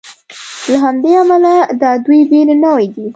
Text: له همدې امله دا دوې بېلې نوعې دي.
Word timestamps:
له 0.69 0.75
همدې 0.83 1.11
امله 1.21 1.53
دا 1.81 1.91
دوې 2.05 2.19
بېلې 2.29 2.55
نوعې 2.63 2.87
دي. 2.95 3.05